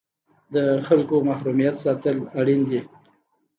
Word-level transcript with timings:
د 0.53 0.55
خلکو 0.87 1.15
محرمیت 1.27 1.75
ساتل 1.85 2.17
اړین 2.39 2.61
دي؟ 2.69 2.79